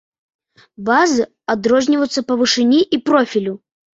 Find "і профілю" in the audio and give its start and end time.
2.97-3.53